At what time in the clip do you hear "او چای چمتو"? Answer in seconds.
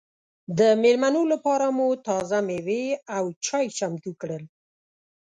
3.17-4.11